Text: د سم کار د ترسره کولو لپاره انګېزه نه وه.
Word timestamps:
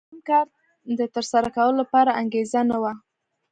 د 0.01 0.03
سم 0.09 0.19
کار 0.29 0.45
د 0.99 1.01
ترسره 1.13 1.49
کولو 1.55 1.75
لپاره 1.81 2.17
انګېزه 2.21 2.61
نه 2.69 2.77
وه. 2.81 2.93